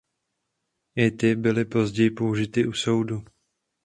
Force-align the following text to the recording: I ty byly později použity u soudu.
I 0.95 1.07
ty 1.11 1.35
byly 1.35 1.65
později 1.65 2.09
použity 2.11 2.67
u 2.67 2.73
soudu. 2.73 3.23